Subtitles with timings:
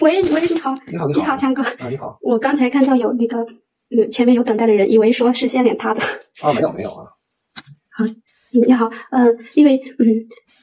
[0.00, 1.62] 喂喂，你好，你好，你好，你好，强哥。
[1.62, 2.18] 啊，你好。
[2.22, 3.38] 我刚才看到有那个，
[3.90, 6.00] 嗯，前面有等待的人，以为说是先连他的。
[6.40, 7.06] 啊，没有没有啊。
[7.96, 8.04] 好，
[8.50, 10.06] 你好，嗯，因为嗯，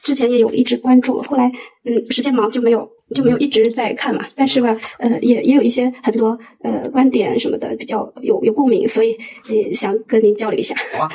[0.02, 1.50] 之前也有一直关注，后来
[1.84, 4.24] 嗯，时间忙就没有就没有一直在看嘛。
[4.34, 9.16] 但是吧，呃，也也有一些很多呃观点什么的比较有有共鸣，所以
[9.48, 10.74] 也想跟您交流一下。
[10.96, 11.10] 好啊，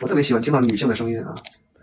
[0.00, 1.32] 我特别喜欢听到女性的声音啊。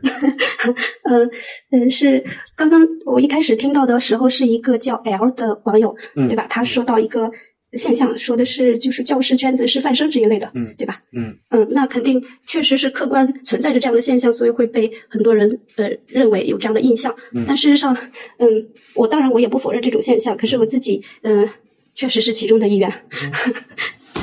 [1.10, 1.30] 嗯
[1.72, 2.24] 嗯，是
[2.56, 6.46] 刚刚我一开始听到的时候，是一个叫 L 的网友，嗯对吧？
[6.50, 7.32] 他说到一个
[7.78, 11.00] 现象，说的是就是教师圈子师范生这一类的，嗯对吧？
[11.14, 17.16] 嗯嗯，那肯定确实是客观存在着这样的现象，所以会被很多人呃认为有这样的印象。
[17.32, 17.96] 嗯但事实上，
[18.38, 18.48] 嗯，
[18.94, 21.48] 我当然我也不否认这种现象，可是我自己嗯、
[21.96, 22.92] 确实是其中的一员。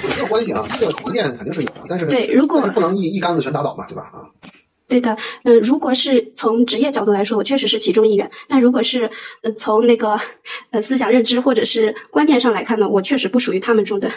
[0.03, 4.03] 没有关系啊，这个条件肯定是有的，但是对如果不能一一竿子全打倒嘛，对吧？
[4.15, 4.25] 啊，
[4.91, 8.29] 对的，嗯、如果是从职业角度来说，我确实是其中一员。
[8.49, 9.09] 但如果是
[9.43, 10.19] 呃从那个
[10.71, 14.11] 呃思想认知或者是观念上来看呢，我确实不属于他们中的。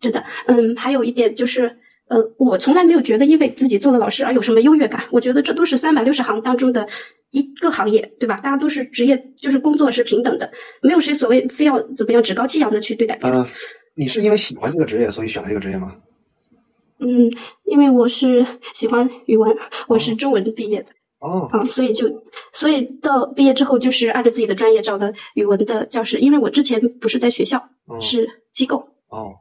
[0.00, 1.64] 真的，嗯，还有一点就是，
[2.08, 5.02] 呃，我从来没有觉得因为自己做了老师而有什么优越感。
[5.10, 6.86] 我觉得这都是三百六十行当中的
[7.32, 8.36] 一个行业，对吧？
[8.42, 10.50] 大家都是职业，就是工作是平等的，
[10.82, 13.38] 没有谁所谓非要怎么样趾高气扬的去对待别人。
[13.38, 13.48] 呃，
[13.94, 15.92] 你是因为喜欢这个职业所以选了这个职业吗？
[16.98, 17.30] 嗯，
[17.64, 18.44] 因为我是
[18.74, 19.56] 喜欢语文，
[19.88, 20.92] 我是中文毕业的。
[21.18, 22.06] 哦，啊，所以就，
[22.52, 27.98] 所以到毕业之后就是按照自己的专业找的语文的教师，因为我之前不是在学校，哦。
[28.00, 29.34] 是机构，哦，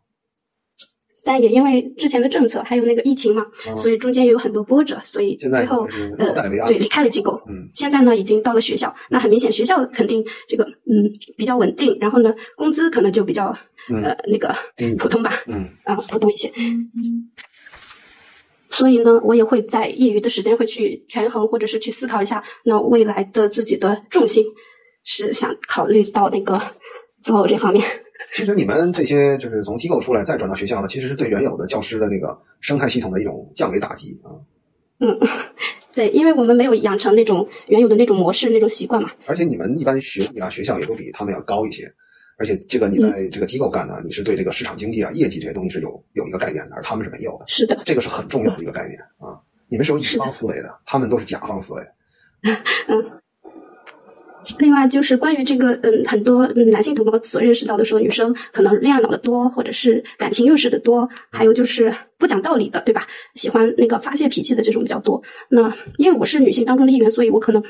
[1.25, 5.87] 但也因为之前的政策还有那个疫情嘛，哦所以中间也有很多波折，所以最后
[6.19, 6.31] 呃
[6.67, 7.41] 对离开了机构。
[7.49, 13.51] 嗯现在呢已经到了学校，那很明显学校肯定这个嗯比较稳定，然后呢工资可能就比较
[13.89, 14.55] 嗯呃那个
[14.99, 16.51] 普通吧，嗯啊，普通一些。
[18.69, 24.45] 所以呢，我也会在业余的时间会去权衡，或者是去思考一下，那未来的自己的重心
[25.03, 26.61] 是想考虑到那个
[27.21, 27.83] 择偶这方面。
[28.33, 34.31] 其实你们这些就是从机构出来再转到学校的，其实是对原有的教师的那个生态系统的一种降维打击啊。
[34.99, 35.17] 嗯，
[35.93, 39.11] 对，因为我们没有养成那种原有的那种模式、那种习惯嘛。
[39.25, 41.83] 而且你们一般学历啊，学校也都比他们要高一些。
[42.37, 47.45] 而且这个你在这个机构干呢，你是对这个市场经济啊、业绩这些东西是有有一个概念的，而他们是没有的。
[47.47, 49.39] 是的，这个是很重要的一个概念啊。
[49.67, 51.81] 你们是有乙方思维的，他们都是甲方思维。
[54.59, 63.07] 另外就是关于这个，嗯，很多嗯男性同胞所认识到的说，女生可能恋爱脑的多，或者是感情用事的多，还有就是不讲道理的，对吧？
[63.35, 65.21] 喜欢那个发泄脾气的这种比较多。
[65.49, 67.63] 那因为我是女性当中的一员，所以我可能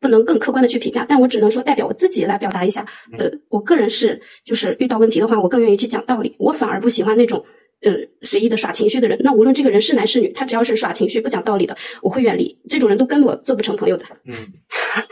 [0.00, 2.84] 不能更客观的去评价，但我只能说代表我自己来表达一下。
[3.18, 7.44] 呃，我个人是就是遇到问题的话，我更愿意去讲道理，我反而不喜欢那种。
[7.84, 7.90] 呃，
[8.20, 12.56] 随意的耍情绪的人，那无论这个人是男是女，他只要是耍情绪、不讲道理的，我会远离。
[12.68, 14.04] 这种人都跟我做不成朋友的。
[14.24, 14.34] 嗯，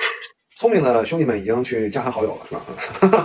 [0.60, 2.54] 聪明的兄弟们已经去加他好友了，是
[3.09, 3.16] 吧？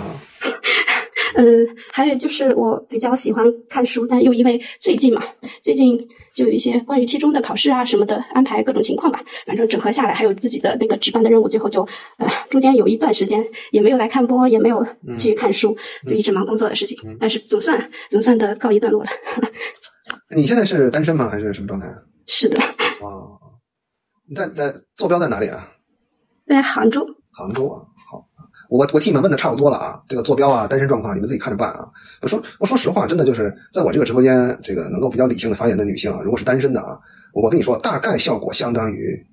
[0.00, 0.16] 啊，
[1.36, 5.22] 嗯，还有就是我比较喜欢看书，但又因为最近嘛，
[5.60, 5.98] 最近
[6.34, 14.82] 就有一些关于期中的考试啊什么的安排各种情况吧，反正整合下来，还有自己的那个值班的任务，最后就呃中间有一段时间也没有来看播，也没有
[15.18, 15.76] 去看书，
[16.06, 19.10] 就一直忙工作的事情，但是总算 总算的告一段落了。
[20.34, 21.28] 你现在是单身吗？
[21.28, 21.86] 还是什么状态？
[22.26, 22.58] 是的，
[23.02, 23.12] 哇，
[24.26, 25.70] 你在在坐标在哪里啊？
[26.48, 28.24] 在杭州，杭州啊，好，
[28.70, 31.88] 我我替你们问的差不多了啊，这个坐标啊，单身状况你们自己看着办啊。
[32.22, 36.98] 我说我说实话，真的就是在我这个直播间，这个能够比较理性的发言的女性啊，如果是单身的啊，
[37.34, 39.26] 我我跟你说，大概效果相当于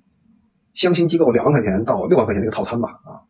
[0.74, 3.24] 相亲机构两万块钱到六万块钱的一个套餐吧啊。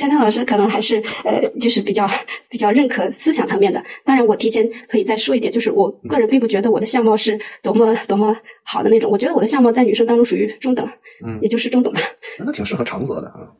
[0.00, 2.08] 江江老师可能还是呃，就是比较
[2.48, 3.82] 比较认可思想层面的。
[4.02, 8.34] 当然，我提前可以再说一点，就是我个人并不觉得我的相貌是多么多么
[8.64, 10.88] 好的那种，我觉得我的相貌在女生当中属于中等，
[11.24, 12.00] 嗯也就是中等吧。
[12.38, 13.52] 那挺适合长泽的啊。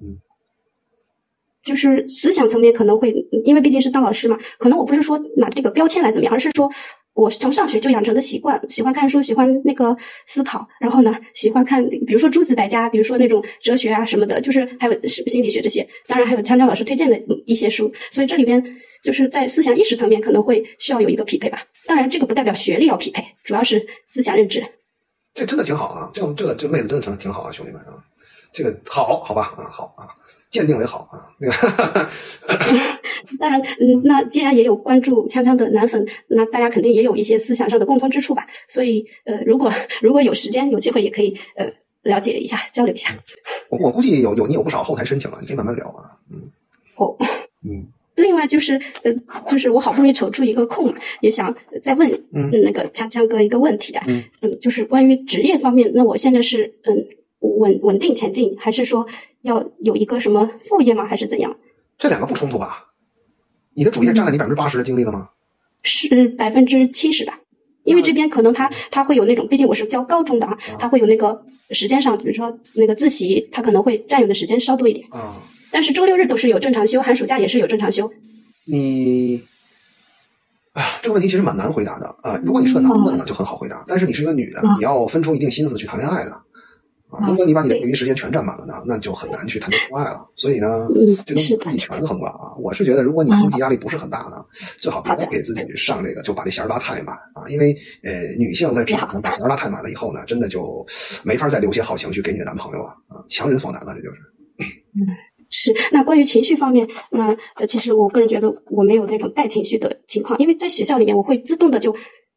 [0.00, 0.16] 嗯
[1.66, 3.12] 就是思想层面可能会，
[3.44, 6.70] 因为毕竟是当老师嘛，可能我不是说拿这个标签来怎么样，而是说
[7.16, 9.96] 我从上学就养成的习惯，喜欢看书，喜欢那个
[10.26, 18.62] 思考，然后呢，喜欢看，比如说诸子百家，比如说那种哲学啊什么的，就是还有心理学这些，当然还有江江老师推荐的一些书，所以这里边
[19.02, 21.58] 就是在思想意识层面可能会需要有一个匹配吧。
[21.86, 24.62] 当然，这个不代表学历要匹配，主要是思想认知。
[25.32, 27.96] 这真的挺好啊，这这个这妹子真的挺挺好啊，兄弟们啊，
[28.56, 30.08] 这个好好吧啊好啊，
[30.50, 32.08] 鉴定为好啊，那个
[33.38, 38.46] 当然，嗯，那既然也有关注锵锵的男粉，那大家肯定也有一些思想上的共通之处吧。
[38.66, 39.70] 所以，呃，如果
[40.00, 41.66] 如果有时间有机会，也可以呃
[42.02, 43.12] 了解一下，交流一下。
[43.68, 46.40] 我我估计有有你有不少后台申请了，你可以慢慢聊啊，嗯
[46.96, 47.14] 哦，
[47.62, 49.12] 嗯另外就是呃，
[49.50, 54.24] 就是我好不容易抽出一个空，也想再问嗯那个锵锵哥一个问题啊，嗯
[54.60, 57.06] 就是关于职业方面，那我现在是嗯
[57.58, 59.06] 稳稳定前进，还是说
[59.42, 61.06] 要有一个什么副业吗？
[61.06, 61.56] 还是怎样？
[61.98, 62.84] 这两个不冲突吧？
[63.74, 65.28] 你的主业占了你百分之八十的精力了吗？
[65.82, 67.38] 是百分之七十吧，
[67.84, 75.06] 因为这边可能他他会有那种，毕竟我是教高中的啊，他会有那个时间上，比如说那个自习，他可能会占用的时间稍多一点。
[75.10, 75.40] 啊，
[75.70, 78.10] 但是周六日都是有正常休，寒暑假也是有正常休。
[78.64, 79.42] 你，
[80.72, 82.40] 啊，这个问题其实蛮难回答的啊。
[82.42, 86.42] 如果你是个男的呢，就很好回答，但是你是一个女的，你要分出一定心思去谈恋爱的啊。
[87.26, 90.26] 如果你把你的业余时间全占满了呢，那就很难去谈恋爱了。
[90.34, 90.88] 所以呢，
[91.24, 92.56] 这东西自己权衡吧啊。
[92.58, 94.44] 我是觉得，如果你经济压力不是很大呢，
[94.78, 97.48] 最好别给自己上这个，就把这弦儿拉太满啊。
[97.48, 100.84] 因为呃，女性在职场上把弦儿拉太满了以后呢，真的就
[101.22, 104.16] 没法再留些好情绪给你的男朋友了啊，强人所难了，这就是。
[104.58, 105.06] 嗯。
[105.48, 111.94] 是，那关于情绪方面，那呃，其实我个人觉得我没有那种带情绪的情况，因为在学校里面，我会自动的就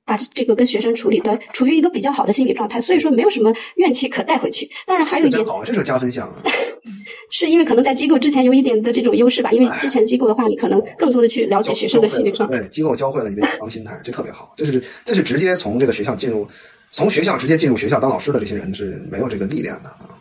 [0.10, 4.68] 把这个跟学生处理的处于一个比较好的心理状态，所以说没有什么怨气可带回去。
[4.88, 6.42] 当然还有一点，好，这是加分项啊。
[7.30, 12.58] 是因为可能在机构之前有一点的这种优势吧，因为之前机构的话，你可能更多的去了解学生的心理状态。
[12.58, 14.52] 对，机构教会了你的防心态，这特别好。
[14.58, 16.48] 这是这是直接从这个学校进入，
[16.90, 20.18] 从学校直接进入学校当老师的这些人是没有这个历练的啊。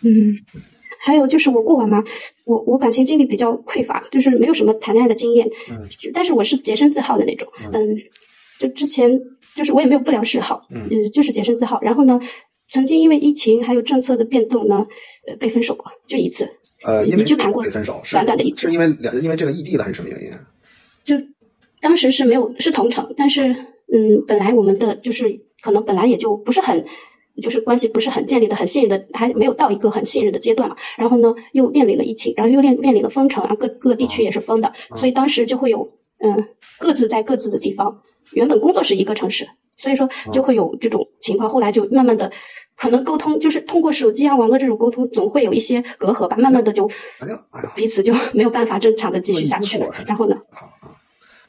[0.00, 0.34] 嗯。
[1.02, 2.04] 还有就是我过往嘛，
[2.44, 5.48] 我我感情经历比较匮乏，就是没有什么谈恋爱的经验。
[5.70, 7.48] 嗯，但是我是洁身自好的那种。
[7.72, 7.96] 嗯，
[8.60, 9.10] 就之前
[9.56, 10.62] 就是我也没有不良嗜好。
[10.70, 11.80] 嗯，就是洁身自好。
[11.80, 12.20] 然后呢，
[12.68, 14.86] 曾经因为疫情还有政策的变动呢，
[15.26, 16.46] 呃，被分手过，就一次。
[16.84, 18.68] 呃，因为就谈过被分手，短短的一次。
[18.68, 20.30] 是因为两因为这个异地了还是什么原因？
[21.04, 21.16] 就
[21.80, 23.48] 当时是没有是同城，但是
[23.92, 26.84] 嗯，本来我们的就是可能本来也就不是很。
[27.40, 30.76] 就是关系不是很建立的很信任的，还没有到一个很信任的阶段嘛。
[30.98, 36.48] 然后呢，又面临了疫情，然后又面面临了封城，然后各各个地区也是封的，所以当时就会有嗯
[36.78, 38.02] 各自在各自的地方。
[38.32, 39.46] 原本工作是一个城市，
[39.76, 41.48] 所以说就会有这种情况。
[41.48, 42.30] 后来就慢慢的，
[42.76, 46.36] 可能沟通就是通过手机啊、网络这种沟通，总会有一些隔阂吧。
[46.36, 46.90] 慢慢的就
[47.74, 49.78] 彼此就没有办法正常的继续下去。
[50.06, 50.36] 然后呢？
[50.50, 50.96] 好啊，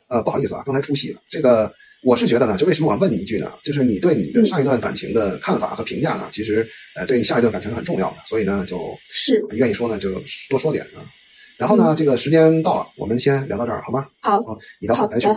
[0.07, 1.71] 呃，不好意思啊，刚才出戏了，这个。
[2.03, 3.51] 我是觉得呢，就为什么我问你一句呢？
[3.63, 6.27] 就是你对你的上一段感情的看法和评价呢？
[6.31, 8.79] 其实，呃，对你下一段感情是很重要的，所以呢，就
[9.11, 10.09] 是愿意说呢，就
[10.49, 11.05] 多说点啊。
[11.59, 14.07] 然后呢，这个时间到了，我们先聊到这儿，好吗？
[14.19, 14.39] 好，
[14.79, 15.27] 你到后台去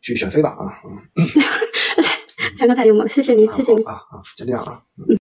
[0.00, 0.80] 去选妃吧啊。
[1.16, 1.28] 嗯
[2.56, 4.82] 强哥太幽默了，谢谢您，谢谢您啊啊，就这样啊。
[4.96, 5.16] 嗯。